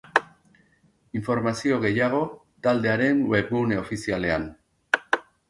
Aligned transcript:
Informazio 1.19 1.77
gehiago, 1.83 2.21
taldearen 2.69 3.21
webgune 3.35 3.79
ofizialean. 3.83 4.51